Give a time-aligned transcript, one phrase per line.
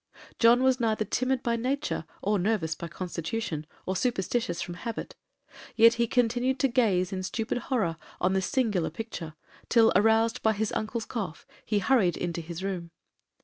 [0.39, 5.13] John was neither timid by nature, or nervous by constitution, or superstitious from habit,
[5.75, 9.35] yet he continued to gaze in stupid horror on this singular picture,
[9.69, 12.89] till, aroused by his uncle's cough, he hurried into his room.